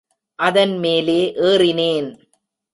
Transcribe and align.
அதன் 0.39 0.77
மேலே 0.77 1.33
ஏறினேன். 1.41 2.09